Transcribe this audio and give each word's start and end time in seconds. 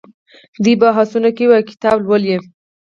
دوی 0.63 0.73
بحثونه 0.81 1.29
کوي 1.37 1.53
او 1.57 1.63
کتاب 1.71 1.97
لوالي. 2.03 2.35